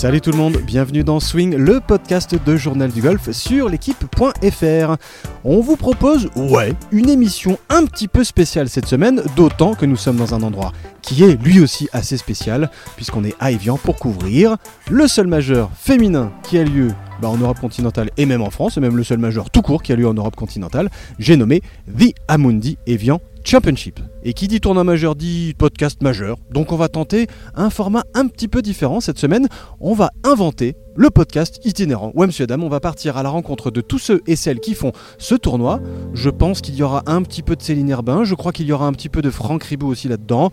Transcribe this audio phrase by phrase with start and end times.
[0.00, 4.96] Salut tout le monde, bienvenue dans Swing, le podcast de Journal du Golf sur l'équipe.fr.
[5.42, 6.28] On vous propose,
[6.92, 10.72] une émission un petit peu spéciale cette semaine, d'autant que nous sommes dans un endroit
[11.00, 14.58] qui est lui aussi assez spécial, puisqu'on est à Evian pour couvrir
[14.90, 16.88] le seul majeur féminin qui a lieu
[17.22, 19.82] bah, en Europe continentale et même en France, et même le seul majeur tout court
[19.82, 21.62] qui a lieu en Europe continentale, j'ai nommé
[21.98, 24.00] The Amundi Evian Championship.
[24.22, 26.36] Et qui dit tournoi majeur dit podcast majeur.
[26.50, 29.48] Donc on va tenter un format un petit peu différent cette semaine.
[29.80, 32.12] On va inventer le podcast itinérant.
[32.14, 34.74] Ouais, monsieur Adam, on va partir à la rencontre de tous ceux et celles qui
[34.74, 35.80] font ce tournoi.
[36.14, 38.24] Je pense qu'il y aura un petit peu de Céline Herbin.
[38.24, 40.52] Je crois qu'il y aura un petit peu de Franck Ribou aussi là-dedans.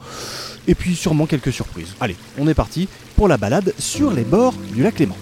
[0.67, 1.95] Et puis sûrement quelques surprises.
[1.99, 5.17] Allez, on est parti pour la balade sur les bords du lac Léman.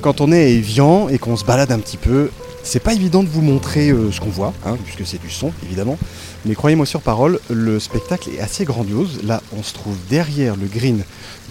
[0.00, 2.30] Quand on est à Evian et qu'on se balade un petit peu,
[2.62, 5.52] c'est pas évident de vous montrer euh, ce qu'on voit, hein, puisque c'est du son
[5.64, 5.98] évidemment,
[6.44, 9.20] mais croyez-moi sur parole, le spectacle est assez grandiose.
[9.24, 11.02] Là, on se trouve derrière le green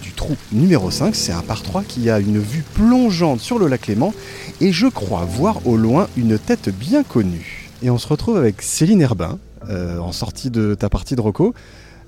[0.02, 3.68] du trou numéro 5, c'est un par 3 qui a une vue plongeante sur le
[3.68, 4.12] lac Léman,
[4.60, 7.70] et je crois voir au loin une tête bien connue.
[7.82, 11.54] Et on se retrouve avec Céline Herbin, euh, en sortie de ta partie de Rocco.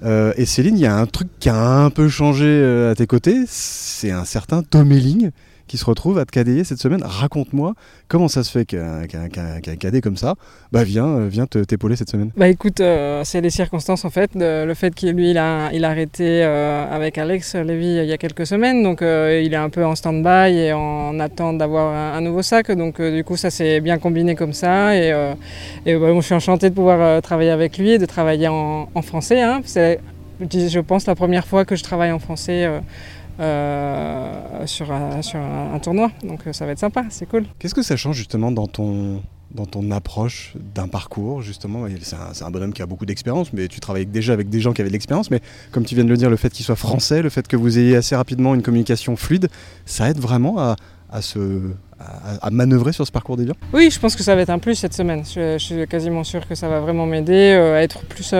[0.03, 3.07] Euh, et Céline, il y a un truc qui a un peu changé à tes
[3.07, 5.31] côtés, c'est un certain Tom Elling
[5.67, 7.03] qui se retrouve à te cadeiller cette semaine.
[7.03, 7.75] Raconte-moi
[8.09, 10.35] comment ça se fait qu'un cadet comme ça
[10.73, 12.31] bah, vient, euh, vient t'épauler cette semaine.
[12.37, 14.31] Bah écoute, euh, c'est les circonstances en fait.
[14.35, 18.13] le fait qu'il lui il a, il a arrêté euh, avec Alex Lévy il y
[18.13, 22.21] a quelques semaines, donc il est un peu en stand-by et en attente d'avoir un,
[22.21, 22.71] nouveau sac.
[22.71, 25.09] Donc du coup ça s'est bien combiné comme ça et,
[25.87, 29.43] et bah, je suis enchanté de pouvoir travailler avec lui et de travailler en, français.
[29.43, 29.61] Hein.
[29.65, 30.01] C'est
[30.41, 32.69] je pense la première fois que je travaille en français
[33.41, 36.11] euh, sur, un, sur un, tournoi.
[36.23, 37.45] Donc euh, ça va être sympa, c'est cool.
[37.59, 41.87] Qu'est-ce que ça change justement dans ton, dans ton approche d'un parcours justement?
[42.01, 44.73] C'est un, un, bonhomme qui a beaucoup d'expérience, mais tu travailles déjà avec des gens
[44.73, 45.31] qui avaient de l'expérience.
[45.31, 45.41] Mais
[45.73, 47.79] comme tu viens de le dire, le fait qu'il soit français, le fait que vous
[47.79, 49.49] ayez assez rapidement une communication fluide,
[49.85, 50.77] ça aide vraiment à,
[51.11, 51.39] à, se,
[52.41, 54.75] à, manœuvrer sur ce parcours des Oui, je pense que ça va être un plus
[54.75, 55.23] cette semaine.
[55.25, 58.33] Je, suis quasiment sûr que ça va vraiment m'aider euh, à être plus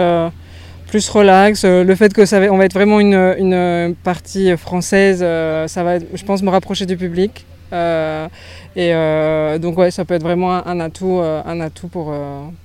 [0.95, 1.65] plus relax.
[1.65, 5.83] Euh, le fait que ça va, on va être vraiment une, partie française, euh, ça
[5.83, 7.47] va, je pense, me rapprocher du public.
[7.73, 8.29] Euh,
[8.77, 12.15] et donc ouais, ça peut être vraiment un, atout, un atout pour,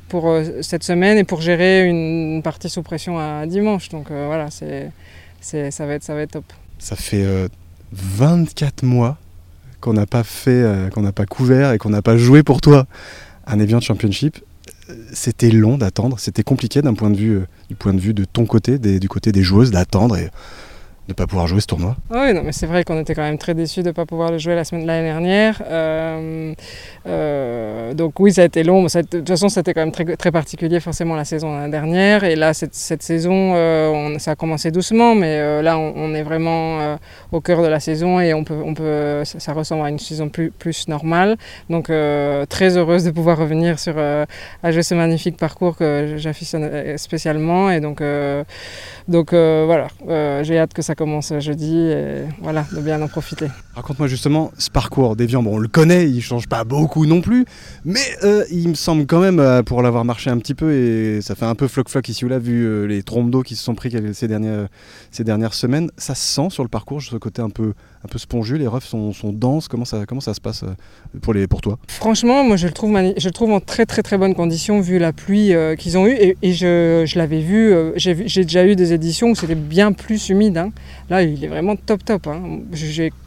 [0.10, 3.90] pour cette semaine et pour gérer une partie sous pression à dimanche.
[3.90, 4.92] Donc voilà, c'est,
[5.42, 6.46] c'est, ça, va être, ça va être top.
[6.78, 7.26] Ça fait
[7.94, 9.18] 24 mois
[9.82, 10.64] qu'on n'a pas fait,
[10.94, 12.86] qu'on n'a pas couvert et qu'on n'a pas joué pour toi
[13.48, 14.38] un Evian Championship
[15.14, 18.26] c'était long d'attendre, c'était compliqué d'un point de vue, euh, du point de vue de
[18.26, 20.18] ton côté, du côté des joueuses, d'attendre
[21.10, 21.96] de pas pouvoir jouer ce tournoi.
[22.12, 24.32] Oui, non, mais c'est vrai qu'on était quand même très déçus de ne pas pouvoir
[24.32, 25.62] le jouer la semaine de l'année dernière.
[25.66, 26.54] Euh,
[27.08, 28.84] euh, donc oui, ça a été long.
[28.84, 32.24] de toute façon, c'était quand même très, très particulier forcément la saison dernière.
[32.24, 36.98] Et là, cette, saison, on, ça a commencé doucement, mais là, on, est vraiment
[37.32, 40.30] au cœur de la saison et on peut, on peut, ça, ressemble à une saison
[40.30, 41.38] plus, plus normale.
[41.70, 41.92] Donc
[42.50, 47.72] très heureuse de pouvoir revenir sur, à jouer ce magnifique parcours que j'afficionne spécialement.
[47.72, 48.04] Et donc,
[49.08, 49.88] donc voilà,
[50.44, 53.48] j'ai hâte que ça commence jeudi et voilà, de bien en profiter.
[53.74, 55.42] Raconte-moi justement ce parcours d'Evian.
[55.42, 57.46] Bon, on le connaît, il change pas beaucoup non plus,
[57.86, 61.22] mais euh, il me semble quand même, euh, pour l'avoir marché un petit peu, et
[61.22, 63.64] ça fait un peu floc-floc ici ou là, vu euh, les trompes d'eau qui se
[63.64, 64.68] sont pris ces dernières,
[65.10, 67.72] ces dernières semaines, ça se sent sur le parcours, ce côté un peu,
[68.04, 70.64] un peu spongieux, les refs sont, denses, comment ça, comment ça se passe
[71.22, 71.78] pour, les, pour toi?
[71.88, 75.00] Franchement, moi je le, trouve je le trouve en très très très bonne condition vu
[75.00, 79.36] la pluie qu'ils ont eue, et, je, l'avais vu, j'ai déjà eu des éditions où
[79.36, 80.58] c'était bien plus humide.
[80.58, 80.72] Hein.
[81.10, 82.28] Là, il est vraiment top top.
[82.28, 82.60] Hein.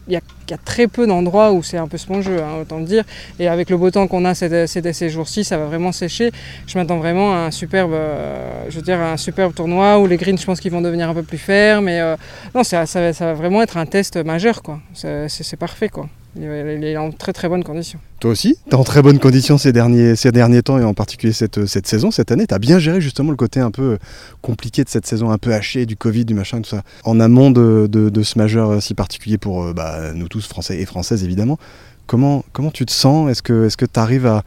[0.09, 3.05] Il y, a très peu d'endroits où c'est un peu spongeux, hein, autant le dire.
[3.39, 6.31] Et avec le beau temps qu'on a ces, ces, jours-ci, ça va vraiment sécher.
[6.67, 10.17] Je m'attends vraiment à un superbe, euh, je veux dire, un superbe tournoi où les
[10.17, 11.85] greens, je pense qu'ils vont devenir un peu plus fermes.
[11.85, 12.17] Mais euh,
[12.55, 14.81] non, ça, ça, va vraiment être un test majeur, quoi.
[14.95, 16.09] C'est parfait, quoi.
[16.35, 17.99] Il est en très très bonne condition.
[18.21, 20.95] Toi aussi, tu es en très bonne condition ces derniers, ces derniers temps et en
[20.95, 22.47] particulier cette, cette saison, cette année.
[22.47, 23.99] Tu as bien géré justement le côté un peu
[24.41, 26.83] compliqué de cette saison, un peu hachée, du Covid, du machin, tout ça.
[27.05, 30.87] En amont de, de, ce majeur si particulier pour euh, bah, nous tous, Français et
[30.87, 31.59] Françaises évidemment,
[32.07, 33.31] comment, comment tu te sens?
[33.31, 34.43] Est-ce que tu arrives à,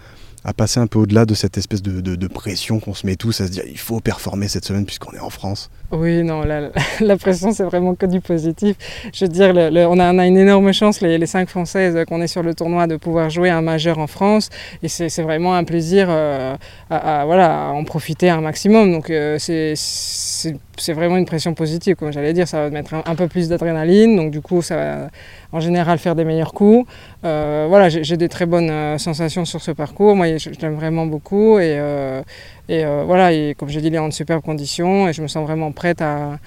[0.46, 3.42] à passer un peu au-delà de cette espèce de, de, pression qu'on se met tous
[3.42, 5.72] à se dire il faut performer cette semaine puisqu'on est en France?
[5.98, 6.44] Oui, non,
[7.02, 8.76] la, pression c'est vraiment que du positif.
[9.14, 9.54] Je veux dire,
[9.90, 12.98] on, a, une énorme chance, les, les cinq Françaises, qu'on est sur le tournoi, de
[12.98, 14.50] pouvoir jouer un majeur en France
[14.84, 16.56] et c'est vraiment un plaisir euh,
[16.90, 18.92] à, voilà, en profiter un maximum.
[18.92, 23.28] Donc euh, c'est vraiment une pression positive, comme j'allais dire, ça va mettre un, peu
[23.28, 25.10] plus d'adrénaline, donc du coup ça va
[25.52, 26.88] en général faire des meilleurs coups.
[27.24, 31.06] Euh, voilà, j'ai des très bonnes euh, sensations sur ce parcours, moi je, l'aime vraiment
[31.06, 32.22] beaucoup et, euh,
[32.70, 35.46] et voilà, et comme j'ai dit, il est en superbe condition et je me sens
[35.46, 36.40] vraiment prête à,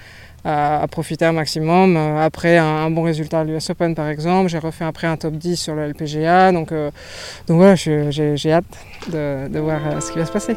[0.43, 1.97] à, profiter un maximum.
[1.97, 5.55] Après un, bon résultat à l'US Open par exemple, j'ai refait après un top 10
[5.55, 6.51] sur le LPGA.
[6.51, 8.65] Donc, donc voilà, j'ai hâte
[9.11, 10.55] de, de voir ce qui va se passer.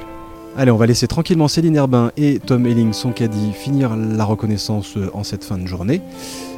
[0.57, 4.99] Allez, on va laisser tranquillement Céline Herbin et Tom Elling, son caddie, finir la reconnaissance
[5.15, 6.03] en cette fin de journée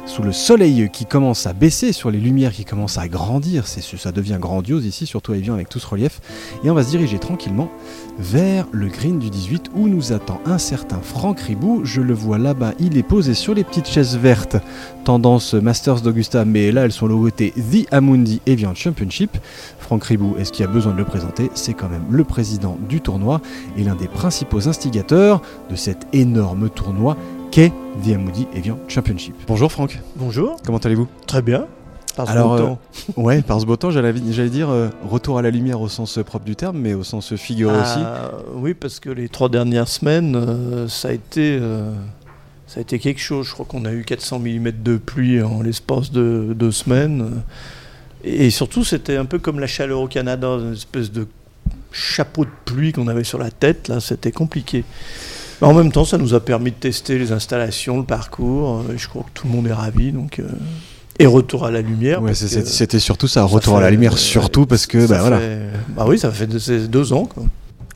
[0.05, 4.11] sous le soleil qui commence à baisser, sur les lumières qui commencent à grandir, ça
[4.11, 6.21] devient grandiose ici, surtout Evian avec tout ce relief,
[6.63, 7.69] et on va se diriger tranquillement
[8.17, 11.81] vers le green du 18 où nous attend un certain Franck Ribou.
[11.83, 14.57] Je le vois là-bas, il est posé sur les petites chaises vertes,
[15.03, 19.37] tendance Masters d'Augusta, mais là elles sont logotées The Amundi Evian Championship.
[19.79, 21.51] Franck Ribou, est-ce qu'il y a besoin de le présenter?
[21.55, 23.41] C'est quand même le président du tournoi
[23.77, 27.17] et l'un des principaux instigateurs de cet énorme tournoi
[27.55, 27.71] qu'est
[28.03, 29.33] The Amoudi Evian Championship.
[29.47, 30.01] Bonjour Franck.
[30.17, 30.57] Bonjour.
[30.65, 31.07] Comment allez-vous?
[31.25, 31.67] Très bien.
[32.17, 32.79] Par ce Alors, beau temps.
[33.11, 34.11] Euh, ouais, par ce beau temps, j'allais
[34.49, 37.73] dire euh, retour à la lumière au sens propre du terme, mais au sens figuré
[37.73, 37.99] aussi.
[37.99, 41.57] Ah, oui, parce que les trois dernières semaines, euh, ça a été
[42.67, 43.47] ça a été quelque chose.
[43.47, 47.41] Je crois qu'on a eu 400 mm de pluie en l'espace de deux semaines.
[48.25, 51.25] Et surtout, c'était un peu comme la chaleur au Canada, une espèce de
[51.93, 53.87] chapeau de pluie qu'on avait sur la tête.
[53.87, 54.83] Là, c'était compliqué.
[55.61, 58.83] En même temps, ça nous a permis de tester les installations, le parcours.
[58.89, 60.11] Euh, je crois que tout le monde est ravi.
[60.11, 60.43] Donc, euh,
[61.17, 62.21] et retour à la lumière.
[62.33, 65.07] c'était surtout ça, retour à la lumière, surtout parce que.
[65.07, 65.39] Bah, voilà.
[65.89, 67.29] bah oui, ça fait deux, ans.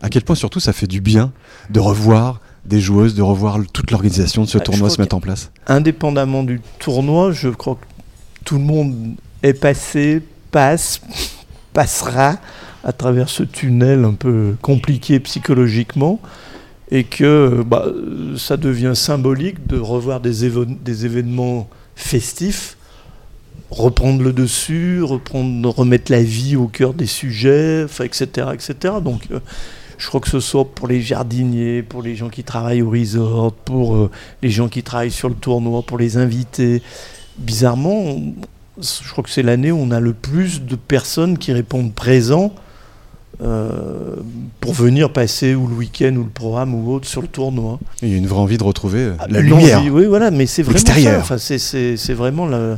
[0.02, 1.34] À quel point surtout ça fait du bien
[1.70, 5.20] de revoir des joueuses, de revoir toute l'organisation de ce bah, tournoi se mettre en
[5.20, 5.52] place?
[5.68, 7.86] Indépendamment du tournoi, je crois que
[8.46, 8.96] tout le monde
[9.44, 10.22] est passé,
[10.52, 11.02] passe,
[11.74, 12.38] passera
[12.84, 16.22] à travers ce tunnel un peu compliqué psychologiquement
[16.92, 17.86] et que bah,
[18.38, 20.46] ça devient symbolique de revoir des,
[21.06, 22.78] événements festifs,
[23.70, 28.96] reprendre le dessus, reprendre, remettre la vie au cœur des sujets, etc., etc.
[29.04, 29.40] Donc, euh,
[30.00, 33.54] je crois que ce soit pour les jardiniers, pour les gens qui travaillent au resort,
[33.54, 34.10] pour euh,
[34.42, 36.82] les gens qui travaillent sur le tournoi, pour les invités.
[37.38, 38.18] Bizarrement,
[38.82, 42.54] je crois que c'est l'année où on a le plus de personnes qui répondent présents
[43.42, 44.18] euh,
[44.60, 47.80] pour venir passer ou le week-end ou le programme ou autre sur le tournoi.
[48.02, 49.82] Il y a une vraie envie de retrouver euh, ah, la lumière.
[49.90, 51.20] oui, voilà, mais c'est vraiment ça.
[51.20, 52.78] Enfin, c'est vraiment la,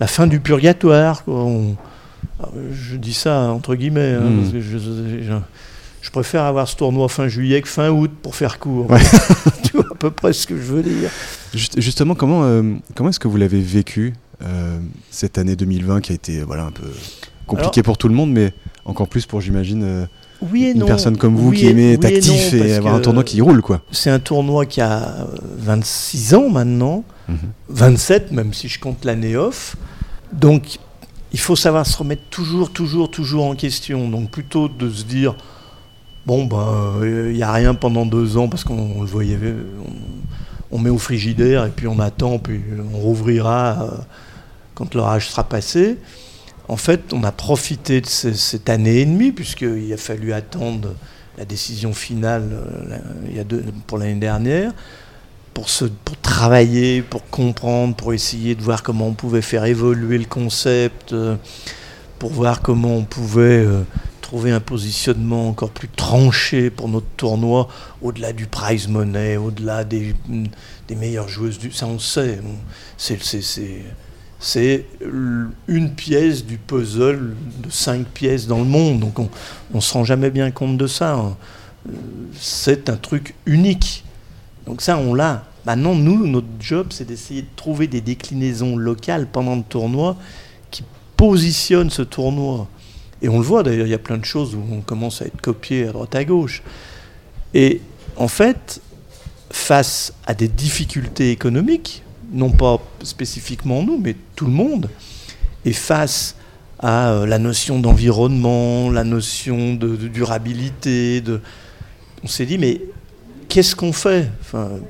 [0.00, 1.24] la, fin du purgatoire.
[1.26, 4.14] je dis ça entre guillemets.
[4.14, 4.40] Hein, hmm.
[4.40, 8.88] parce que je, préfère avoir ce tournoi fin juillet que fin août pour faire court.
[9.62, 11.10] tu vois à peu près ce que je veux dire.
[11.52, 12.62] justement, comment, euh,
[12.94, 14.14] comment est-ce que vous l'avez vécu
[15.10, 16.86] cette année 2020 qui a été voilà, un peu
[17.48, 18.52] compliquée pour tout le monde, mais
[18.84, 20.06] encore plus pour, j'imagine, euh,
[20.52, 23.60] une personne comme vous qui aimait être actif et, avoir un tournoi qui roule.
[23.60, 23.82] quoi.
[23.90, 25.26] C'est un tournoi qui a
[25.58, 27.04] 26 ans maintenant,
[27.68, 28.36] 27 mhm.
[28.36, 29.76] même si je compte l'année off.
[30.32, 30.78] Donc
[31.32, 34.08] il faut savoir se remettre toujours, toujours, toujours en question.
[34.08, 35.36] Donc plutôt de se dire,
[36.26, 39.38] bon, ben, il n'y a rien pendant deux ans parce qu'on le voyait,
[40.70, 42.60] on, met au frigidaire et puis on attend, puis
[42.94, 43.96] on rouvrira euh,
[44.74, 45.98] quand l'orage sera passé.
[46.68, 50.94] En fait, on a profité de cette année et demie, puisqu'il a fallu attendre
[51.38, 54.72] la décision finale euh, pour l'année dernière,
[55.54, 55.68] pour,
[56.20, 61.36] travailler, pour comprendre, pour essayer de voir comment on pouvait faire évoluer le concept, euh,
[62.18, 63.82] pour voir comment on pouvait euh,
[64.20, 67.68] trouver un positionnement encore plus tranché pour notre tournoi,
[68.02, 70.14] au-delà du prize money, au-delà des,
[70.86, 71.72] des meilleures joueuses du...
[71.72, 72.40] Ça, on sait.
[72.98, 73.16] C'est
[74.40, 74.86] c'est
[75.66, 79.00] une pièce du puzzle de cinq pièces dans le monde.
[79.00, 79.28] Donc on
[79.74, 81.14] ne se rend jamais bien compte de ça.
[81.14, 81.36] Hein.
[82.38, 84.04] C'est un truc unique.
[84.66, 85.44] Donc ça, on l'a.
[85.66, 90.16] Maintenant, nous, notre job, c'est d'essayer de trouver des déclinaisons locales pendant le tournoi
[90.70, 90.84] qui
[91.16, 92.68] positionnent ce tournoi.
[93.20, 95.26] Et on le voit d'ailleurs, il y a plein de choses où on commence à
[95.26, 96.62] être copié à droite à gauche.
[97.54, 97.80] Et
[98.16, 98.80] en fait,
[99.50, 104.90] face à des difficultés économiques, non pas spécifiquement nous, mais tout le monde,
[105.64, 106.36] est face
[106.78, 111.20] à euh, la notion d'environnement, la notion de, durabilité.
[111.20, 111.40] De...
[112.22, 112.80] On s'est dit, mais
[113.48, 114.30] qu'est-ce qu'on fait?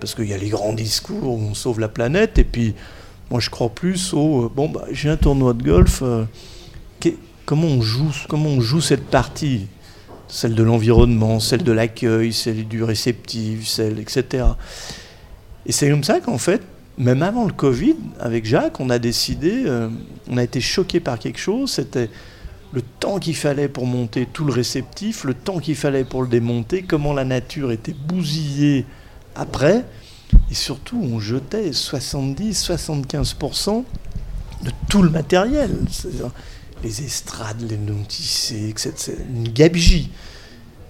[0.00, 2.74] Parce qu'il y a les grands discours où on sauve la planète, et puis
[3.30, 6.24] moi je crois plus au, euh, bon, bah, j'ai un tournoi de golf, euh,
[7.44, 9.66] comment, on joue, comment on joue cette partie?
[10.30, 14.44] Celle de l'environnement, celle de l'accueil, celle du réceptif, celle, etc.
[15.64, 16.60] Et c'est comme ça qu'en fait,
[16.98, 19.88] même avant le Covid, avec Jacques, on a décidé, euh,
[20.28, 22.10] on a été choqué par quelque chose, c'était
[22.72, 26.28] le temps qu'il fallait pour monter tout le réceptif, le temps qu'il fallait pour le
[26.28, 28.84] démonter, comment la nature était bousillée
[29.36, 29.84] après,
[30.50, 33.84] et surtout on jetait 70-75%
[34.64, 35.70] de tout le matériel,
[36.82, 39.14] les estrades, les noticés, etc.
[39.30, 40.10] Une gabegie.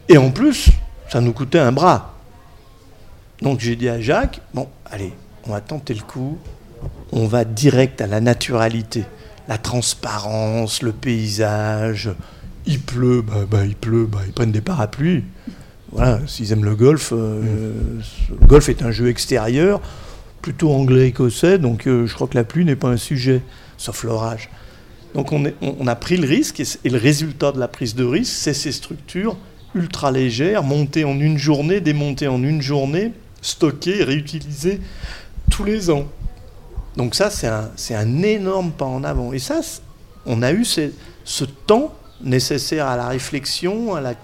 [0.08, 0.70] Et en plus,
[1.10, 2.14] ça nous coûtait un bras.
[3.42, 5.12] Donc j'ai dit à Jacques, bon, allez,
[5.48, 6.38] on va tenter le coup,
[7.12, 9.04] on va direct à la naturalité,
[9.48, 12.10] la transparence, le paysage.
[12.66, 15.24] Il pleut, bah, bah, il pleut, bah, ils prennent des parapluies.
[15.92, 17.72] Voilà, s'ils aiment le golf, euh,
[18.28, 19.80] le golf est un jeu extérieur,
[20.42, 23.40] plutôt anglais-écossais, donc euh, je crois que la pluie n'est pas un sujet,
[23.78, 24.50] sauf l'orage.
[25.14, 27.68] Donc on, est- on- on a pris le risque, et, et le résultat de la
[27.68, 29.38] prise de risque, c'est ces structures
[29.74, 34.80] ultra légères, montées en une journée, démontées en une journée, stockées réutilisées
[35.50, 36.04] tous les ans.
[36.96, 39.32] Donc ça, c'est un, c'est un énorme pas en avant.
[39.32, 39.60] Et ça,
[40.26, 40.90] on a eu ce,
[41.24, 44.14] ce temps nécessaire à la réflexion, à la-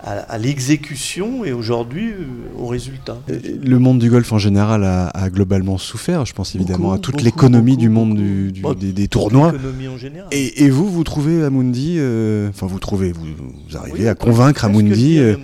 [0.00, 2.24] à, l'exécution et aujourd'hui euh,
[2.56, 3.18] au résultat.
[3.28, 6.24] Le monde du golf en général a, a globalement souffert.
[6.24, 9.50] Je pense évidemment Beaucoup, à toute l'économie du monde du- du- Bon, des, des tournois.
[9.50, 10.28] L'économie en général.
[10.30, 13.24] Et, et vous, vous trouvez Amundi, euh, enfin vous trouvez, vous,
[13.68, 15.34] vous arrivez Oui, à convaincre Amundi, euh,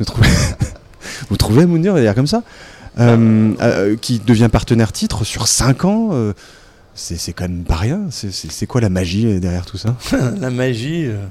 [0.00, 0.28] vous trouvez,
[1.30, 2.42] vous trouvez Amundi, on va dire comme ça,
[2.96, 6.10] qui devient partenaire titre sur 5 ans.
[6.12, 6.32] euh,
[6.94, 8.02] c'est quand même pas rien.
[8.10, 9.96] C'est- quoi la magie euh, derrière tout ça?
[10.40, 11.24] La magie, euh,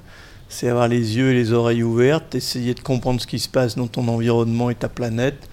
[0.50, 3.76] c'est avoir les yeux et les oreilles ouvertes, essayer de comprendre ce qui se passe
[3.76, 5.48] dans ton environnement et ta planète,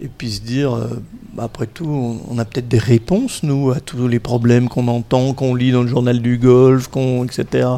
[0.00, 1.00] et puis se dire, euh,
[1.34, 5.34] bah, après tout, on, a peut-être des réponses, nous, à tous les problèmes qu'on entend,
[5.34, 6.88] qu'on lit dans le journal du golf,
[7.24, 7.68] etc.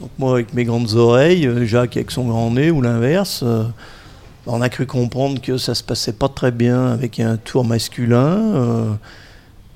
[0.00, 3.64] Donc moi, avec mes grandes oreilles, euh, Jacques avec son grand nez, ou l'inverse, euh,
[4.48, 8.54] on a cru comprendre que ça se passait pas très bien avec un tour masculin.
[8.54, 8.94] euh,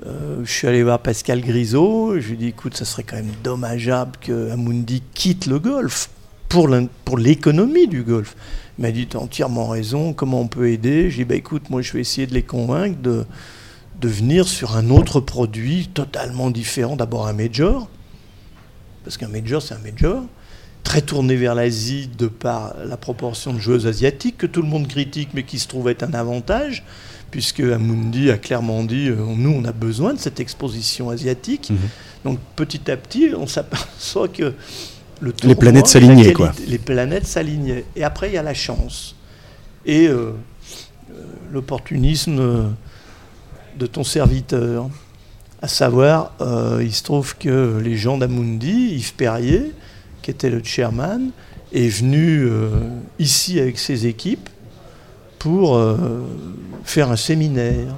[0.06, 3.16] euh, je suis allé voir Pascal Grisot, je lui ai dit écoute, ça serait quand
[3.16, 6.10] même dommageable que Amundi quitte le golf
[6.48, 6.68] pour
[7.18, 8.34] l'économie du golf.
[8.78, 11.10] Il m'a dit as entièrement raison, comment on peut aider?
[11.10, 13.24] J'ai dit bah écoute, moi je vais essayer de les convaincre de
[14.02, 16.96] venir sur un autre produit totalement différent.
[16.96, 17.88] D'abord un major,
[19.04, 20.24] parce qu'un major c'est un major,
[20.82, 24.88] très tourné vers l'Asie de par la proportion de joueuses asiatiques que tout le monde
[24.88, 26.84] critique mais qui se trouve être un avantage
[27.30, 31.70] puisque Amundi a clairement dit euh, nous on a besoin de cette exposition asiatique.
[31.70, 31.78] Mhm.
[32.24, 34.54] Donc petit à petit on s'aperçoit que
[35.20, 36.52] le Les planètes la s'alignaient, quoi.
[36.66, 37.84] Les planètes s'alignaient.
[37.94, 39.14] Et après il y a la chance
[39.86, 40.32] et euh,
[41.10, 41.14] euh,
[41.50, 42.74] l'opportunisme
[43.78, 44.88] de ton serviteur.
[45.60, 49.72] À savoir, euh, il se trouve que les gens d'Amundi, Yves Perrier,
[50.22, 51.30] qui était le chairman,
[51.72, 52.68] est venu euh,
[53.18, 54.48] ici avec ses équipes
[55.38, 55.96] pour euh,
[56.84, 57.94] faire un séminaire.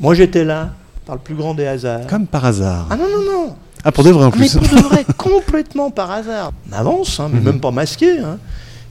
[0.00, 0.72] Moi j'étais là,
[1.06, 2.06] par le plus grand des hasards.
[2.08, 2.86] Comme par hasard.
[2.90, 4.54] Ah non, non, non Ah, pour de vrai en mais plus.
[4.56, 6.52] pour de vrai, complètement par hasard.
[6.70, 7.44] On avance, hein, mais Mhm.
[7.46, 8.18] même pas masqué.
[8.18, 8.38] hein.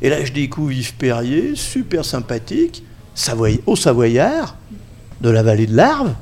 [0.01, 2.83] Et là, je découvre Yves Perrier, super sympathique,
[3.15, 4.55] Savoy- au Savoyard,
[5.21, 6.13] de la vallée de l'Arve,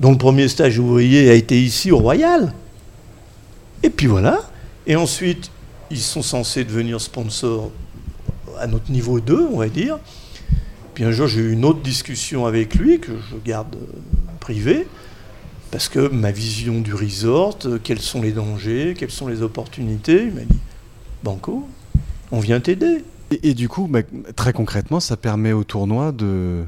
[0.00, 2.52] dont le premier stage ouvrier a été ici au Royal.
[3.82, 4.40] Et puis voilà.
[4.88, 5.50] Et ensuite,
[5.90, 7.70] ils sont censés devenir sponsors
[8.58, 9.98] à notre niveau 2, on va dire.
[10.94, 13.86] Puis un jour, j'ai eu une autre discussion avec lui, que je garde euh,
[14.40, 14.88] privée,
[15.70, 20.24] parce que ma vision du resort, euh, quels sont les dangers, quelles sont les opportunités,
[20.24, 20.58] il m'a dit,
[21.22, 21.68] Banco,
[22.32, 23.04] on vient t'aider.
[23.42, 23.90] Et, du coup,
[24.36, 26.64] très concrètement, ça permet au tournoi de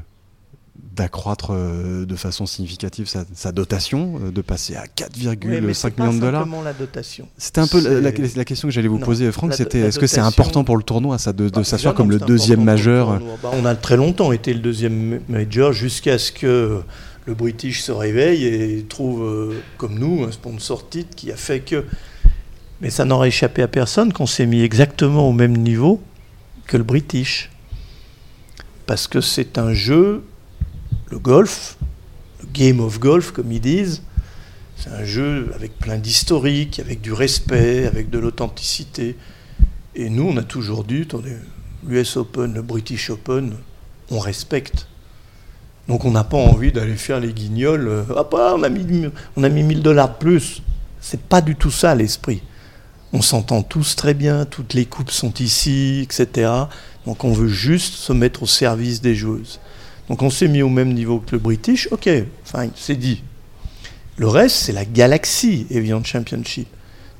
[0.95, 6.19] d'accroître euh, de façon significative sa, sa dotation, euh, de passer à 4,5 millions de
[6.19, 6.41] dollars.
[6.41, 7.27] simplement la dotation.
[7.37, 9.53] C'était un peu la, la- C'est- la question que j'allais vous Non, poser, Franck.
[9.53, 12.19] C'était est-ce que c'est important pour le tournoi, ça, de, de Bah, s'asseoir comme le
[12.19, 13.19] deuxième le majeur.
[13.41, 16.81] Bah, on a très longtemps été le deuxième major jusqu'à ce que
[17.25, 21.61] le British se réveille et trouve, euh, comme nous, un sponsor titre qui a fait
[21.61, 21.85] que.
[22.81, 26.01] Mais ça n'aurait échappé à personne qu'on s'est mis exactement au même niveau
[26.67, 27.49] que le British.
[28.87, 30.23] Parce que c'est un jeu,
[31.11, 31.77] le golf,
[32.41, 34.01] le game of golf, comme ils disent,
[34.77, 39.15] c'est un jeu avec plein d'historique, avec du respect, avec de l'authenticité.
[39.93, 41.05] Et nous, on a toujours dit,
[41.85, 43.53] l'US Open, le British Open,
[44.09, 44.87] on respecte.
[45.87, 47.87] Donc on n'a pas envie d'aller faire les guignols.
[47.87, 50.61] euh, Ah on a mis, on a mis 1000 dollars de plus.
[51.01, 52.41] C'est pas du tout ça l'esprit.
[53.13, 56.49] On s'entend tous très bien, toutes les coupes sont ici, etc.
[57.05, 59.59] Donc on veut juste se mettre au service des joueuses.
[60.11, 62.09] Donc on s'est mis au même niveau que le British, ok,
[62.43, 63.23] fine, c'est dit.
[64.17, 66.67] Le reste, c'est la galaxie Evian Championship.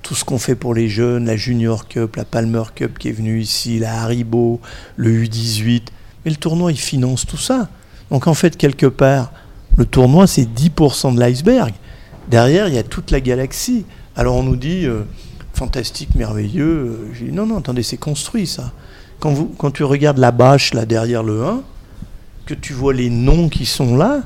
[0.01, 3.13] Tout ce qu'on fait pour les jeunes, la Junior Cup, la Palmer Cup qui est
[3.13, 4.59] venue ici, la Haribo,
[4.97, 5.83] le U18.
[6.25, 7.69] Mais le tournoi, il finance tout ça.
[8.09, 9.31] Donc en fait, quelque part,
[9.77, 11.73] le tournoi, c'est 10% de l'iceberg.
[12.27, 13.85] Derrière, il y a toute la galaxie.
[14.17, 15.03] Alors on nous dit, euh,
[15.53, 17.07] fantastique, merveilleux.
[17.17, 18.73] J'ai dit, non, non, attendez, c'est construit ça.
[19.21, 21.63] Quand, vous, quand tu regardes la bâche là derrière le 1,
[22.45, 24.21] que tu vois les noms qui sont là,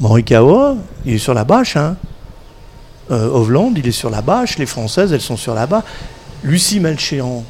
[0.00, 1.76] Morikawa, il est sur la bâche.
[1.76, 1.96] Hein.
[3.10, 4.58] Euh, il est sur la bâche.
[4.58, 5.84] Les Françaises, elles sont sur la bâche.
[6.42, 7.44] Lucie Malchéan,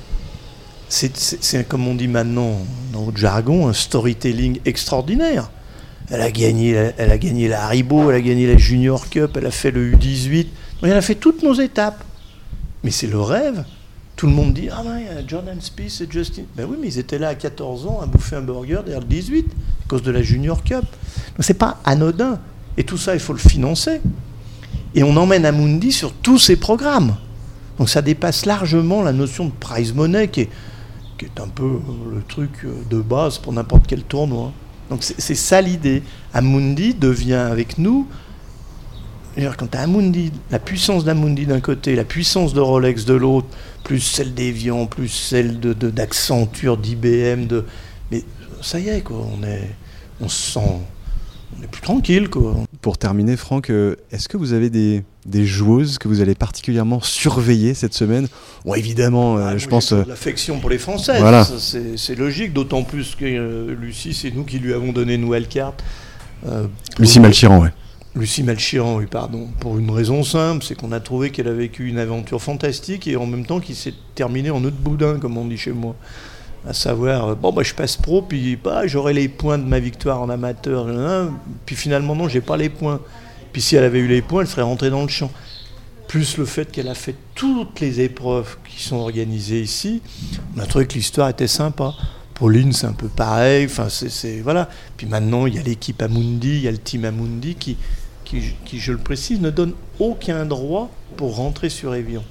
[0.89, 2.59] c'est, comme on dit maintenant
[2.93, 5.51] dans votre jargon, un storytelling extraordinaire.
[6.11, 9.47] Elle a gagné, elle a gagné la Haribo, elle a gagné la Junior Cup, elle
[9.47, 10.47] a fait le U18.
[10.83, 12.05] Elle a fait toutes nos étapes.
[12.85, 13.65] Mais c'est le rêve.
[14.17, 16.43] Tout le monde dit Ah ouais, Jordan Spieth et Justin.
[16.57, 19.07] Ben oui, mais ils étaient là à 14 ans à bouffer un burger derrière le
[19.07, 20.81] 18 à cause de la Junior Cup.
[20.81, 22.41] Donc c'est pas anodin.
[22.79, 24.01] Et tout ça, il faut le financer.
[24.95, 27.17] Et on emmène Amundi sur tous ces programmes.
[27.79, 30.51] Donc ça dépasse largement la notion de prize money qui est,
[31.19, 31.79] qui est un peu
[32.15, 34.53] le truc de base pour n'importe quel tournoi.
[34.89, 36.03] Donc c'est ça l'idée.
[36.33, 38.09] Amundi devient avec nous
[39.57, 43.49] quand tu as Amundi, la puissance d'Amundi d'un côté, la puissance de Rolex de l'autre,
[43.85, 47.64] plus celle d'Evian, plus celle d'Accenture, de, d'IBM, de...
[48.11, 48.25] mais
[48.62, 49.71] ça y est, quoi, on, est,
[50.21, 50.81] on se sent
[51.59, 52.28] on est plus tranquille.
[52.28, 52.55] Quoi.
[52.83, 57.00] Pour terminer, Franck, euh, est-ce que vous avez des, des, joueuses que vous allez particulièrement
[57.00, 58.28] surveiller cette semaine?
[58.64, 59.93] Bon, évidemment, euh, ah, je pense.
[59.93, 61.45] Euh, l'affection pour les Françaises, voilà.
[61.45, 65.83] c'est logique, d'autant plus que Lucie, c'est nous qui lui avons donné une nouvelle carte.
[66.99, 67.69] Lucie Malchiran, oui.
[68.17, 69.47] Lucie Malchiran, oui, pardon.
[69.61, 73.17] Pour une raison simple, c'est qu'on a trouvé qu'elle a vécu une aventure fantastique et
[73.17, 75.95] en même temps qui s'est terminée en nœud de boudin, comme on dit chez moi.
[76.67, 79.81] À savoir, euh, bon, bah, je passe pro, puis bah, j'aurai les points de ma
[79.81, 80.87] victoire en amateur.
[81.67, 83.01] puis finalement, non, j'ai pas les points.
[83.53, 85.31] Puis si elle avait eu les points, elle serait rentrée dans le champ.
[86.09, 90.01] Plus le fait qu'elle a fait toutes les épreuves qui sont organisées ici,
[90.57, 91.93] on a trouvé que l'histoire était sympa.
[92.33, 93.67] Pauline, c'est un peu pareil.
[93.67, 94.71] Enfin, c'est voilà.
[94.97, 97.77] Puis maintenant, il y a l'équipe Amundi, il y a le team Amundi qui,
[98.26, 102.25] qui, je le précise, ne donne aucun droit pour rentrer sur Evian.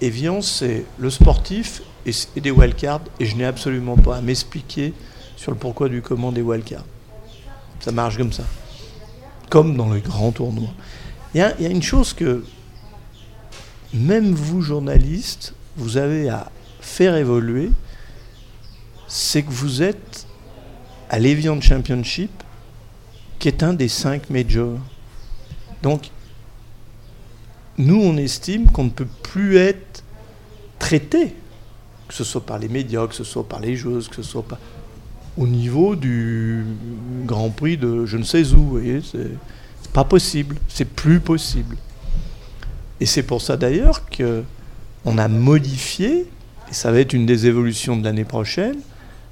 [0.00, 4.94] Evian, c'est le sportif et, des wildcards, et je n'ai absolument pas à m'expliquer
[5.36, 6.84] sur le pourquoi du comment des wildcards.
[7.80, 8.44] Ça marche comme ça.
[9.50, 10.72] Comme dans les grands tournois.
[11.34, 12.44] Il y, y a une chose que
[13.92, 17.70] même vous, journalistes, vous avez à faire évoluer,
[19.08, 20.26] c'est que vous êtes
[21.10, 22.30] à l'Evian Championship
[23.38, 24.78] qui est un des cinq majors.
[25.82, 26.10] Donc,
[27.76, 30.04] nous, on estime qu'on ne peut plus être
[30.78, 31.34] traité,
[32.08, 34.44] que ce soit par les médias, que ce soit par les joueuses, que ce soit
[35.36, 36.64] au niveau du
[37.26, 38.58] Grand Prix de je ne sais où.
[38.58, 41.76] Vous voyez, c'est pas possible, c'est plus possible.
[43.00, 44.44] Et c'est pour ça d'ailleurs que
[45.04, 46.26] on a modifié,
[46.70, 48.76] et ça va être une des évolutions de l'année prochaine.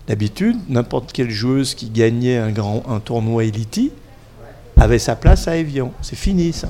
[0.08, 3.92] D'habitude, n'importe quelle joueuse qui gagnait un, grand, un tournoi Elite
[4.76, 5.92] avait sa place à Evian.
[6.02, 6.68] C'est fini ça.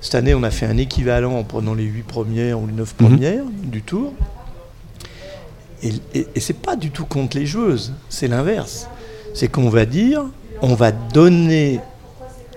[0.00, 2.94] Cette année, on a fait un équivalent en prenant les 8 premières ou les 9
[2.98, 3.08] mhm.
[3.08, 4.12] premières du tour.
[5.82, 8.88] Et, et, c'est pas du tout contre les joueuses, c'est l'inverse.
[9.34, 10.24] C'est qu'on va dire,
[10.60, 11.78] on va donner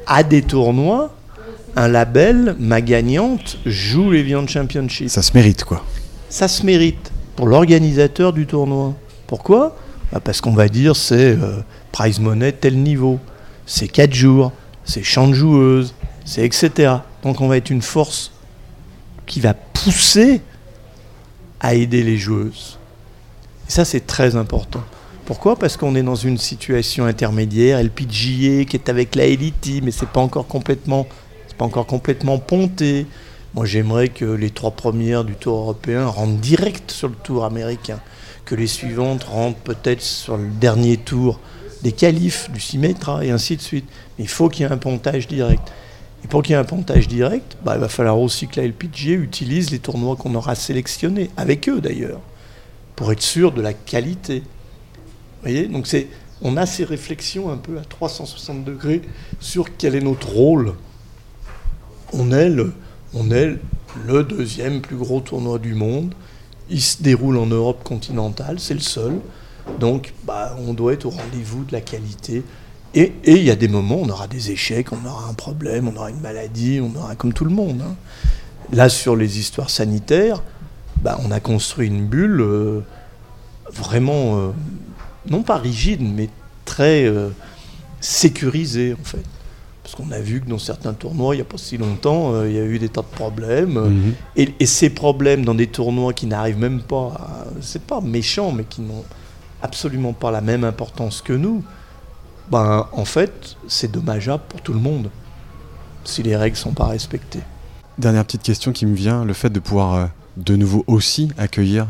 [0.08, 1.14] à des tournois
[1.76, 5.10] un label, ma gagnante joue l'Evian Championship.
[5.10, 5.86] Ça se mérite quoi
[6.30, 8.94] Ça se mérite pour l'organisateur du tournoi.
[9.28, 9.78] Pourquoi?
[10.20, 13.20] Parce qu'on va dire c'est euh, prize money tel niveau,
[13.66, 14.52] c'est 4 jours,
[14.84, 15.94] c'est chant de joueuse,
[16.26, 16.96] c'est etc.
[17.24, 18.32] Donc on va être une force
[19.26, 20.42] qui va pousser
[21.60, 22.78] à aider les joueuses.
[23.68, 24.84] Et ça, c'est très important.
[25.26, 25.56] Pourquoi?
[25.56, 30.10] Parce qu'on est dans une situation intermédiaire, LPGA qui est avec la Elite, mais c'est
[30.10, 30.28] pas
[31.58, 33.06] pas encore complètement ponté.
[33.54, 38.00] Moi, j'aimerais que les trois premières du Tour européen rentrent direct sur le Tour américain,
[38.52, 41.40] que les suivantes rentrent peut-être sur le dernier tour
[41.84, 43.86] des qualifs, du Symetra et ainsi de suite.
[44.18, 45.72] Mais il faut qu'il y ait un pontage direct.
[46.26, 48.68] Et pour qu'il y ait un pontage direct, bah, il va falloir aussi que la
[48.68, 52.20] LPG utilise les tournois qu'on aura sélectionnés, avec eux d'ailleurs,
[52.98, 54.40] pour être sûr de la qualité.
[54.42, 55.68] Vous voyez?
[55.68, 56.10] Donc c'est,
[56.42, 59.02] on a ces réflexions un peu à 360 degrés
[59.40, 60.74] sur quel est notre rôle.
[62.12, 62.74] On est le,
[63.14, 63.56] on est
[64.06, 66.14] le deuxième plus gros tournoi du monde.
[66.72, 69.20] Il se déroule en Europe continentale, c'est le seul.
[69.80, 72.44] Donc, bah, on doit être au rendez-vous de la qualité.
[72.94, 75.96] Et il y a des moments, on aura des échecs, on aura un problème, on
[75.96, 77.82] aura une maladie, on aura comme tout le monde.
[77.82, 77.96] Hein.
[78.74, 80.42] Là, sur les histoires sanitaires,
[81.02, 82.82] bah, on a construit une bulle euh,
[83.72, 84.52] vraiment, euh,
[85.30, 86.30] non pas rigide, mais
[86.66, 87.30] très euh,
[88.00, 89.26] sécurisée, en fait.
[89.92, 92.54] Parce qu'on a vu que dans certains tournois, il n'y a pas si longtemps, il
[92.54, 93.74] y a eu des tas de problèmes.
[93.74, 94.14] Mhm.
[94.38, 98.64] et, et, ces problèmes dans des tournois qui n'arrivent même pas, c'est pas méchant, mais
[98.64, 99.04] qui n'ont
[99.62, 101.64] absolument pas la même importance que nous,
[102.50, 105.10] ben, en fait, c'est dommageable pour tout le monde
[106.04, 107.42] si les règles ne sont pas respectées.
[107.98, 110.06] Dernière petite question qui me vient, le fait de pouvoir euh,
[110.38, 111.88] de nouveau aussi accueillir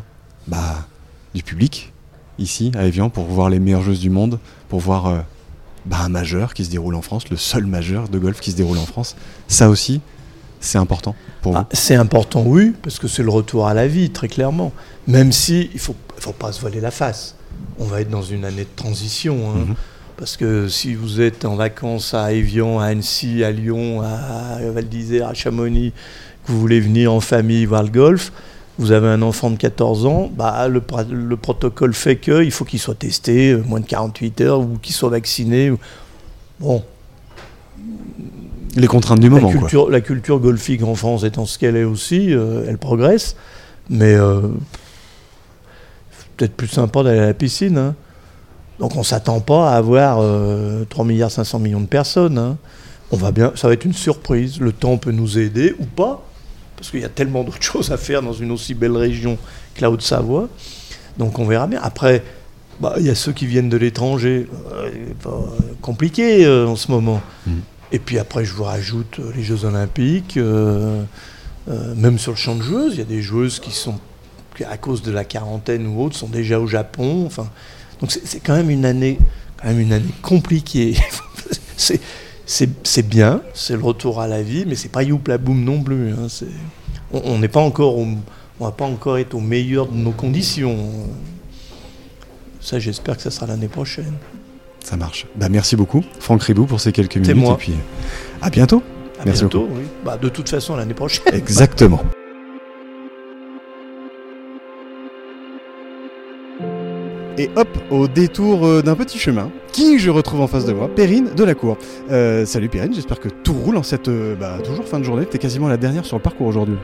[0.47, 0.87] bah,
[1.33, 1.93] du public
[2.39, 5.19] ici à Evian pour voir les meilleures joueuses du monde, pour voir euh,
[5.85, 8.55] bah, un majeur qui se déroule en France, le seul majeur de golf qui se
[8.55, 9.15] déroule en France.
[9.47, 10.01] Ça aussi,
[10.59, 13.87] c'est important pour ah, vous C'est important, oui, parce que c'est le retour à la
[13.87, 14.71] vie, très clairement.
[15.07, 17.35] Même si il ne faut, faut pas se voiler la face
[17.79, 19.37] on va être dans une année de transition.
[19.49, 19.65] Hein.
[19.67, 19.75] Mhm.
[20.17, 24.87] Parce que si vous êtes en vacances à Evian, à Annecy, à Lyon, à Val
[24.87, 25.93] d'Isère, à Chamonix,
[26.45, 28.31] que vous voulez venir en famille voir le golf,
[28.79, 30.81] vous avez un enfant de 14 ans, bah, le,
[31.11, 34.95] le protocole fait qu'il faut qu'il soit testé euh, moins de 48 heures ou qu'il
[34.95, 35.71] soit vacciné.
[36.59, 36.83] Bon.
[38.75, 39.51] Les contraintes du moment.
[39.51, 43.35] La culture, La culture golfique en France étant ce qu'elle est aussi, euh, elle progresse.
[43.89, 44.41] Mais euh,
[46.37, 47.77] peut-être plus sympa d'aller à la piscine.
[47.77, 47.95] Hein.
[48.79, 50.25] Donc on ne s'attend pas à avoir
[50.89, 52.37] 3 milliards 500 millions de personnes.
[52.37, 52.57] Hein.
[53.11, 54.59] On va bien, ça va être une surprise.
[54.59, 56.23] Le temps peut nous aider ou pas
[56.81, 59.37] parce qu'il y a tellement d'autres choses à faire dans une aussi belle région
[59.75, 60.49] que la Haute-Savoie.
[61.17, 61.79] Donc on verra bien.
[61.83, 62.23] Après,
[62.79, 64.47] bah, il y a ceux qui viennent de l'étranger.
[64.73, 64.89] Euh,
[65.81, 67.21] compliqué euh, en ce moment.
[67.45, 67.51] Mm.
[67.91, 70.39] Et puis après, je vous rajoute euh, les Jeux Olympiques.
[71.67, 73.99] même sur le champ de joueuses, il y a des joueuses qui sont,
[74.67, 77.25] à cause de la quarantaine ou autre, sont déjà au Japon.
[77.27, 77.47] Enfin,
[77.99, 79.19] donc c'est quand même une année,
[79.61, 80.97] quand même une année compliquée.
[81.77, 82.01] c'est
[82.51, 85.81] c'est bien, c'est le retour à la vie, mais c'est pas youp la boum non
[85.81, 86.11] plus.
[86.11, 86.27] Hein,
[87.13, 88.17] on n'est pas encore, on
[88.59, 90.89] va pas encore être au meilleur de nos conditions.
[92.59, 94.13] Ça, j'espère que ça sera l'année prochaine.
[94.83, 95.27] Ça marche.
[95.35, 97.35] Bah, merci beaucoup, Franck Ribou, pour ces quelques minutes.
[97.35, 97.53] Moi.
[97.53, 97.73] Et puis,
[98.41, 98.83] à bientôt.
[99.19, 99.83] À merci bientôt, oui.
[100.03, 101.33] Bah, de toute façon, l'année prochaine.
[101.33, 102.01] Exactement.
[107.37, 110.93] Et hop, au détour euh, d'un petit chemin, qui je retrouve en face de moi
[110.93, 111.77] Perrine de la Cour.
[112.11, 115.25] Euh, salut Perrine, j'espère que tout roule en cette euh, bah, toujours fin de journée.
[115.25, 116.75] Tu es quasiment la dernière sur le parcours aujourd'hui.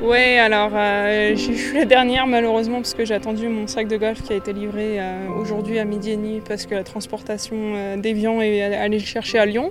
[0.00, 4.22] Ouais, alors je suis la dernière malheureusement parce que j'ai attendu mon sac de golf
[4.22, 4.98] qui a été livré
[5.38, 9.44] aujourd'hui à midi et demi parce que la transportation d'Evian est allée le chercher à
[9.44, 9.70] Lyon.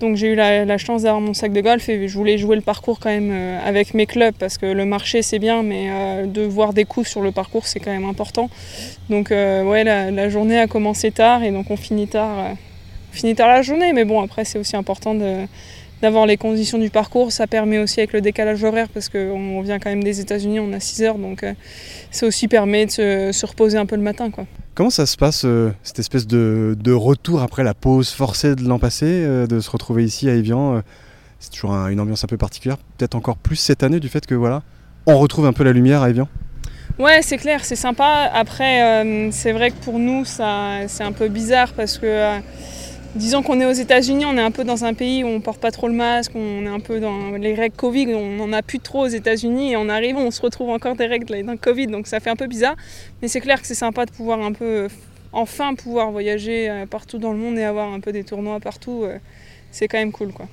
[0.00, 2.62] Donc j'ai eu la, chance d'avoir mon sac de golf et je voulais jouer le
[2.62, 6.26] parcours quand même euh, avec mes clubs parce que le marché c'est bien mais euh,
[6.26, 8.50] de voir des coups sur le parcours c'est quand même important.
[9.08, 12.56] Donc euh, ouais la, journée a commencé tard et donc on finit tard,
[13.10, 15.14] finit tard la journée mais bon après c'est aussi important
[16.02, 17.32] d'avoir les conditions du parcours.
[17.32, 20.72] Ça permet aussi avec le décalage horaire parce qu'on vient quand même des États-Unis, on
[20.72, 21.44] a 6 heures donc
[22.10, 24.46] ça aussi permet de se, se, reposer un peu le matin quoi.
[24.76, 28.78] Comment ça se passe, euh, cette espèce de, retour après la pause forcée de l'an
[28.78, 30.80] passé, euh, de se retrouver ici à Evian euh,
[31.40, 34.34] C'est toujours une ambiance un peu particulière, peut-être encore plus cette année du fait que
[34.34, 34.62] voilà,
[35.06, 36.28] on retrouve un peu la lumière à Evian?
[36.98, 38.30] Ouais, c'est clair, c'est sympa.
[38.34, 42.38] Après, c'est vrai que pour nous, ça, c'est un peu bizarre parce que
[43.14, 45.60] disons qu'on est aux États-Unis, on est un peu dans un pays où on porte
[45.60, 48.62] pas trop le masque, on est un peu dans les règles Covid, on n'en a
[48.62, 51.86] plus trop aux États-Unis et on arrive, on se retrouve encore des règles dans Covid,
[51.86, 52.76] donc ça fait un peu bizarre.
[53.22, 54.88] Mais c'est clair que c'est sympa de pouvoir un peu,
[55.32, 59.04] enfin pouvoir voyager euh, partout dans le monde et avoir un peu des tournois partout.
[59.04, 59.18] Euh,
[59.70, 60.46] c'est quand même cool, quoi.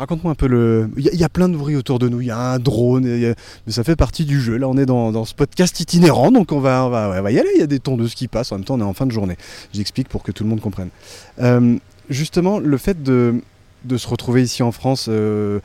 [0.00, 0.88] Raconte-moi un peu le.
[0.96, 2.22] Il y, a plein de bruit autour de nous.
[2.22, 3.34] Il y a un drone, mais
[3.68, 4.56] ça fait partie du jeu.
[4.56, 7.50] Là, on est dans, ce podcast itinérant, donc on va, on va, y aller.
[7.54, 8.50] Il y a des tondeuses qui passent.
[8.50, 9.36] En même temps, on est en fin de journée.
[9.74, 10.88] J'explique pour que tout le monde comprenne.
[11.40, 11.76] Euh,
[12.08, 13.42] justement, le fait de,
[13.94, 15.08] se retrouver ici en France.
[15.10, 15.60] Euh,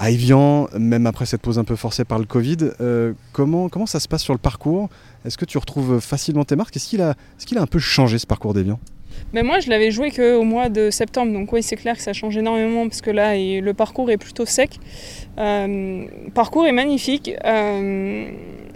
[0.00, 3.86] à Evian, même après cette pause un peu forcée par le Covid, euh, comment, comment
[3.86, 4.90] ça se passe sur le parcours?
[5.24, 6.76] Est-ce que tu retrouves facilement tes marques?
[6.76, 8.78] Est-ce qu'il a, est a un peu changé ce parcours d'Evian?
[9.32, 12.12] Mais moi, je l'avais joué qu'au mois de septembre, donc oui, c'est clair que ça
[12.12, 14.78] change énormément parce que là, le parcours est plutôt sec.
[15.38, 17.32] Euh, parcours est magnifique.
[17.44, 18.30] Euh,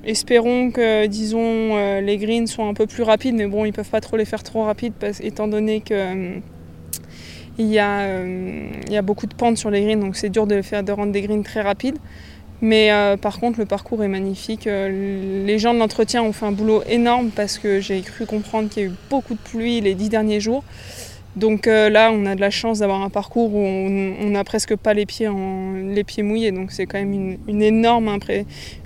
[0.04, 1.40] espérons que, disons,
[1.76, 4.24] euh, les greens soient un peu plus rapides, mais bon, ils peuvent pas trop les
[4.24, 6.40] faire trop rapides étant donné que
[7.58, 10.46] il y, a, il y a beaucoup de pentes sur les greens, donc c'est dur
[10.46, 11.98] de, faire, de rendre des greens très rapides.
[12.62, 14.66] Mais euh, par contre, le parcours est magnifique.
[14.66, 18.68] Euh, les gens de l'entretien ont fait un boulot énorme parce que j'ai cru comprendre
[18.68, 20.62] qu'il y a eu beaucoup de pluie les dix derniers jours.
[21.36, 24.76] Donc euh, là, on a de la chance d'avoir un parcours où on n'a presque
[24.76, 26.52] pas les pieds, mouillés.
[26.52, 28.10] Donc c'est quand même une, énorme,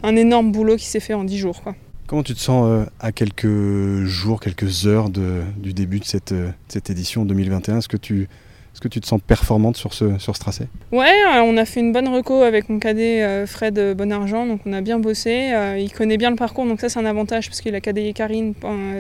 [0.02, 1.60] un énorme boulot qui s'est fait en dix jours.
[2.06, 6.34] Comment tu te sens à quelques jours, quelques heures du début de cette,
[6.68, 8.28] cette édition 2021 Est-ce que tu
[8.74, 10.66] est-ce que tu te sens performante sur ce, sur ce tracé?
[10.90, 14.62] Ouais, euh, on a fait une bonne reco avec mon cadet euh, Fred Bonargent, donc
[14.66, 15.52] on a bien bossé.
[15.52, 18.12] Euh, il connaît bien le parcours, donc ça c'est un avantage parce qu'il a cadé
[18.12, 18.52] Karine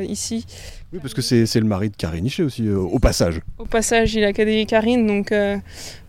[0.08, 0.46] ici.
[0.92, 3.40] Oui, parce que c'est le mari de Karine Hichet aussi, au passage.
[3.58, 5.34] Au passage, il a cadé Karine, donc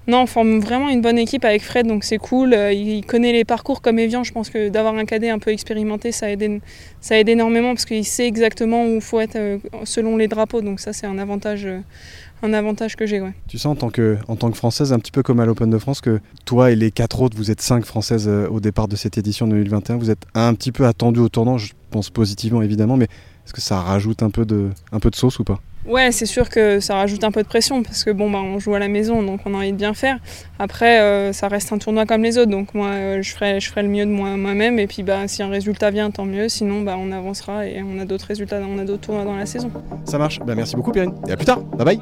[0.08, 2.54] non, on forme vraiment une bonne équipe avec Fred, donc c'est cool.
[2.72, 6.12] il connaît les parcours comme Evian, je pense que d'avoir un cadet un peu expérimenté,
[6.12, 6.62] ça aide,
[7.02, 10.80] ça aide énormément parce qu'il sait exactement où il faut être selon les drapeaux, donc
[10.80, 11.68] ça c'est un avantage
[12.44, 13.22] un avantage que j'ai.
[13.22, 13.34] Ouais.
[13.48, 15.70] Tu sens en tant, que, en tant que Française, un petit peu comme à l'Open
[15.70, 18.88] de France, que toi et les quatre autres, vous êtes cinq Françaises euh, au départ
[18.88, 22.62] de cette édition 2021, vous êtes un petit peu attendues au tournant, je pense positivement
[22.62, 23.06] évidemment, mais
[23.46, 24.72] est-ce que ça rajoute un peu de
[25.14, 25.60] sauce ou pas?
[25.88, 28.58] Ouais, c'est sûr que ça rajoute un peu de pression parce que bon, bah, on
[28.58, 30.18] joue à la maison, donc on a envie de bien faire.
[30.58, 33.88] Après, euh, ça reste un tournoi comme les autres, donc moi, euh, je, ferai, le
[33.88, 34.80] mieux de moi- moi-même.
[34.80, 36.50] et puis, bah, si un résultat vient, tant mieux.
[36.50, 39.46] Sinon, bah, on avancera et on a d'autres résultats, on a d'autres tournois dans la
[39.46, 39.70] saison.
[40.06, 40.40] Ça marche.
[40.40, 41.10] Bah, merci beaucoup, Pierre.
[41.28, 41.60] Et à plus tard.
[41.62, 42.00] Bye bye.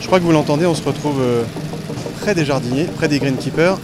[0.00, 1.42] Je crois que vous l'entendez, on se retrouve euh,
[2.20, 3.78] près des jardiniers, près des greenkeepers.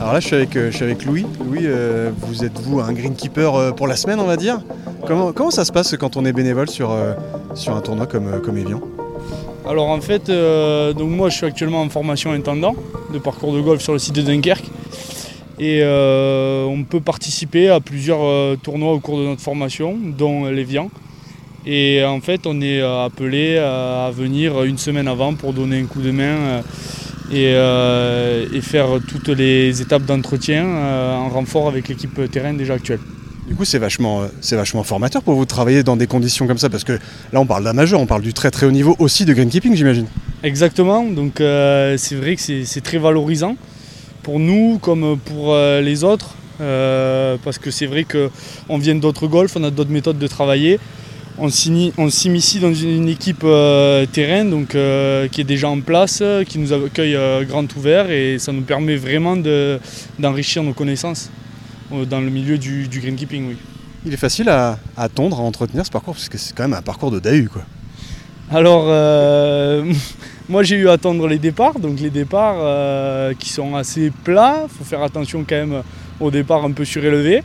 [0.00, 0.70] Alors là, je suis avec, euh,
[1.04, 1.26] Louis.
[1.44, 4.58] Louis, euh, vous êtes vous un greenkeeper euh, pour la semaine, on va dire
[5.06, 6.96] comment, ça se passe quand on est bénévole sur,
[7.54, 8.80] sur un tournoi comme, comme Evian?
[9.68, 12.74] Alors en fait, donc moi je suis actuellement en formation intendant
[13.12, 14.70] de parcours de golf sur le site de Dunkerque.
[15.58, 20.90] Et on peut participer à plusieurs tournois au cours de notre formation, dont l'Evian.
[21.66, 26.02] Et en fait, on est appelé à venir une semaine avant pour donner un coup
[26.02, 26.62] de main
[27.30, 32.74] et, euh, et faire toutes les étapes d'entretien euh, en renfort avec l'équipe terrain déjà
[32.74, 32.98] actuelle.
[33.48, 36.46] Du coup, c'est vachement, euh, c'est vachement formateur pour vous de travailler dans des conditions
[36.46, 36.92] comme ça, parce que
[37.32, 39.74] là, on parle d'un majeur, on parle du très très haut niveau aussi de greenkeeping,
[39.74, 40.06] j'imagine.
[40.42, 43.56] Exactement, donc euh, c'est vrai que c'est très valorisant
[44.22, 49.64] pour nous comme pour les autres, parce que c'est vrai qu'on vient d'autres golfs, on
[49.64, 50.78] a d'autres méthodes de travailler.
[51.38, 56.58] On s'initie dans une équipe euh, terrain donc, euh, qui est déjà en place, qui
[56.58, 59.78] nous accueille euh, grand ouvert et ça nous permet vraiment de-
[60.18, 61.30] d'enrichir nos connaissances
[62.08, 63.48] dans le milieu du, du greenkeeping.
[63.48, 63.56] Oui.
[64.04, 66.74] Il est facile à, à tondre, à entretenir ce parcours, parce que c'est quand même
[66.74, 67.62] un parcours de DAU, quoi.
[68.52, 68.84] Alors,
[70.48, 74.68] moi j'ai eu à attendre les départs, donc les départs qui sont assez plats, il
[74.78, 75.82] faut faire attention quand même
[76.18, 77.42] au départ un peu surélevé.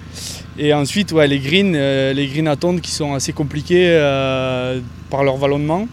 [0.58, 4.80] Et ensuite, ouais, les greens, euh, les greens à tondre qui sont assez compliqués euh,
[5.10, 5.88] par leur vallonnement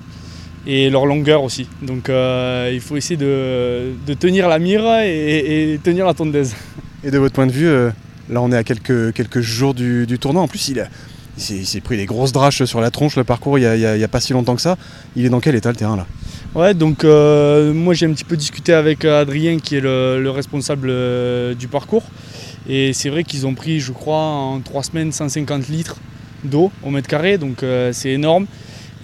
[0.66, 1.66] et leur longueur aussi.
[1.82, 6.52] Donc euh, il faut essayer de, de tenir la mire et, et tenir la tondeuse.
[7.02, 7.68] Et de votre point de vue,
[8.30, 10.42] là, on est à quelques, quelques jours du, du tournoi.
[10.42, 10.88] En plus, il, a-
[11.36, 14.20] il s'est pris des grosses draches sur la tronche, le parcours, il n'y a, pas
[14.20, 14.76] si longtemps que ça.
[15.16, 16.06] Il est dans quel état le terrain, là?
[16.54, 20.92] Ouais, donc moi j'ai un petit peu discuté avec Adrien qui est le, le responsable
[21.56, 22.04] du parcours.
[22.68, 25.96] Et c'est vrai qu'ils ont pris, je crois, en trois semaines 150 litres
[26.44, 28.46] d'eau au mètre carré, donc euh, c'est énorme.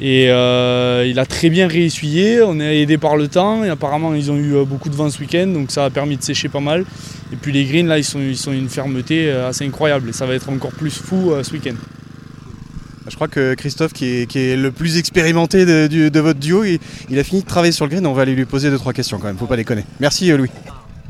[0.01, 4.15] Et euh, il a très bien réessuyé, on est aidé par le temps et apparemment
[4.15, 6.49] ils ont eu euh, beaucoup de vent ce week-end donc ça a permis de sécher
[6.49, 6.85] pas mal.
[7.33, 10.25] Et puis les greens là ils sont, ils sont une fermeté assez incroyable et ça
[10.25, 11.75] va être encore plus fou ce week-end.
[13.09, 17.25] Je crois que Christophe, qui est, le plus expérimenté de, votre duo, il, il a
[17.25, 18.07] fini de travailler sur le green.
[18.07, 19.39] On va aller lui poser deux trois questions quand même.
[19.39, 19.85] Faut pas déconner.
[19.99, 20.51] Merci Louis.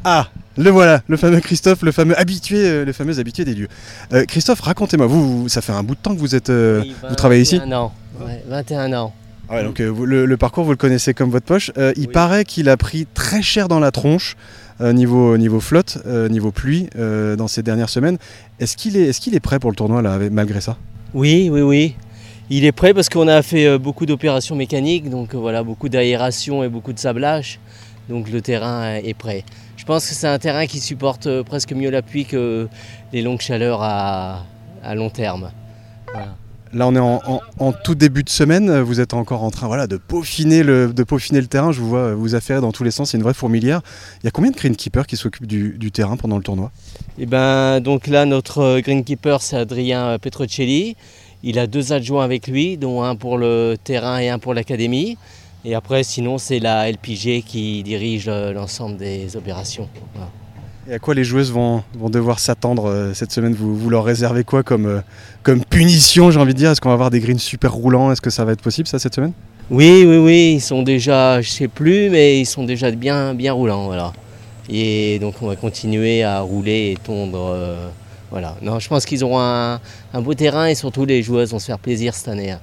[0.04, 3.68] Ah, le voilà, le fameux Christophe, le fameux habitué, euh, le fameux habitué des lieux.
[4.12, 5.06] Euh, Christophe, racontez-moi.
[5.06, 7.42] Vous, vous- ça fait un bout de temps que vous êtes, euh, Oui, vous travaillez
[7.42, 7.58] ici.
[7.58, 7.92] 21 ans.
[8.20, 9.12] Ouais, 21 ans.
[9.48, 11.70] Ah ouais, donc euh, vous- le, le parcours, vous le connaissez comme votre poche.
[11.96, 12.12] Il Oui.
[12.12, 14.36] paraît qu'il a pris très cher dans la tronche,
[14.80, 15.98] niveau, niveau flotte,
[16.30, 18.18] niveau pluie, dans ces dernières semaines.
[18.60, 20.76] Est-ce qu'il est, est, qu'il est prêt pour le tournoi, là, malgré ça?
[21.14, 21.94] Oui, oui, oui.
[22.50, 26.68] Il est prêt parce qu'on a fait beaucoup d'opérations mécaniques, donc voilà, beaucoup d'aération et
[26.68, 27.58] beaucoup de sablage.
[28.08, 29.44] Donc le terrain est prêt.
[29.88, 32.68] Je pense que c'est un terrain qui supporte euh, presque mieux la pluie que
[33.14, 34.44] les longues chaleurs à,
[34.84, 35.50] à long terme.
[36.12, 36.34] Voilà.
[36.74, 38.80] Là, on est en, en- en tout début de semaine.
[38.80, 41.72] Vous êtes encore en train voilà, de, peaufiner le, de peaufiner le terrain.
[41.72, 43.12] Je vous vois euh, vous affairer dans tous les sens.
[43.12, 43.80] C'est une vraie fourmilière.
[44.22, 46.70] Il y a combien de greenkeepers qui s'occupent du, du terrain pendant le tournoi?
[47.18, 50.96] Et ben donc là notre euh, greenkeeper c'est Adrien Petrocelli.
[51.42, 55.16] Il a deux adjoints avec lui, dont un pour le terrain et un pour l'académie.
[55.64, 59.88] Et après sinon c'est la LPG qui dirige euh, l'ensemble des opérations.
[60.14, 60.28] Voilà.
[60.90, 63.52] Et à quoi les joueuses vont, vont devoir s'attendre euh, cette semaine?
[63.54, 65.00] Vous, vous leur réservez quoi comme, euh,
[65.42, 66.70] comme punition, j'ai envie de dire?
[66.70, 68.10] Est-ce qu'on va avoir des greens super roulants?
[68.10, 69.32] Est-ce que ça va être possible, ça, cette semaine?
[69.70, 73.52] Oui, oui, oui, ils sont déjà, je sais plus, mais ils sont déjà bien, bien
[73.52, 74.14] roulants, voilà.
[74.70, 77.88] Et donc on va continuer à rouler et tondre, euh,
[78.30, 78.56] voilà.
[78.62, 79.80] Non, je pense qu'ils auront un,
[80.14, 82.52] un beau terrain et surtout les joueuses vont se faire plaisir cette année.
[82.52, 82.60] hein.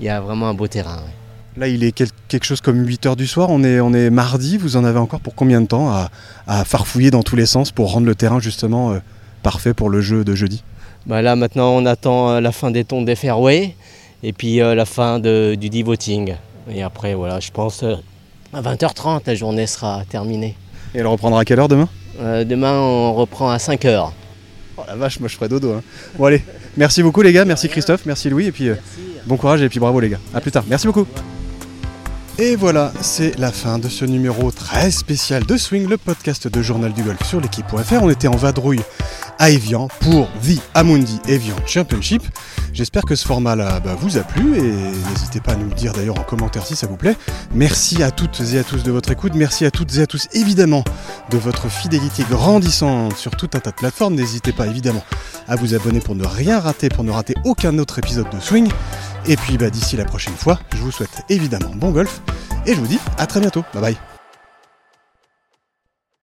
[0.00, 0.96] Il y a vraiment un beau terrain.
[0.96, 1.21] ouais.
[1.56, 3.48] Là, il est quel- quelque chose comme 8h du soir.
[3.50, 4.56] On est, on est mardi.
[4.56, 6.10] Vous en avez encore pour combien de temps à,
[6.46, 8.98] à farfouiller dans tous les sens pour rendre le terrain, justement, euh,
[9.42, 10.62] parfait pour le jeu de jeudi?
[11.04, 13.74] Bah là maintenant on attend euh, la fin des tonds des fairways
[14.22, 16.36] et puis euh, la fin de- du devoting.
[16.70, 17.96] Et après voilà, je pense euh,
[18.52, 20.54] à 20h30 la journée sera terminée.
[20.94, 21.88] Et elle reprendra à quelle heure demain?
[22.20, 24.10] Demain on reprend à 5h.
[24.78, 25.72] Oh la vache, moi je ferai dodo.
[25.72, 25.82] hein.
[26.16, 26.42] Bon, allez.
[26.76, 27.44] Merci beaucoup, les gars.
[27.44, 28.06] Merci Christophe.
[28.06, 28.46] Merci Louis.
[28.46, 28.68] Et puis,
[29.26, 30.20] bon courage et puis bravo, les gars.
[30.32, 30.64] À plus tard.
[30.68, 31.06] Merci beaucoup.
[32.38, 36.62] Et voilà, c'est la fin de ce numéro très spécial de Swing, le podcast de
[36.62, 38.02] Journal du Golf sur l'équipe.fr.
[38.02, 38.80] On était en vadrouille
[39.38, 42.22] à Evian pour The Amundi Evian Championship.
[42.72, 44.62] J'espère que ce format-là bah, vous a plu et
[45.10, 47.16] n'hésitez pas à nous le dire d'ailleurs en commentaire si ça vous plaît.
[47.54, 49.34] Merci à toutes et à tous de votre écoute.
[49.34, 50.84] Merci à toutes et à tous évidemment
[51.30, 54.14] de votre fidélité grandissante sur tout un tas de plateformes.
[54.14, 55.04] N'hésitez pas évidemment
[55.48, 58.70] à vous abonner pour ne rien rater, pour ne rater aucun autre épisode de Swing.
[59.26, 62.20] Et puis bah, d'ici la prochaine fois, je vous souhaite évidemment bon golf
[62.66, 63.64] et je vous dis à très bientôt.
[63.74, 64.11] Bye bye.